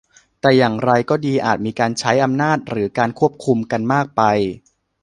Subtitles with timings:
[0.41, 4.21] แต่อย่างไรก็ดีอาจมีการใช้อำนาจหรือการควบคุมกันมากไป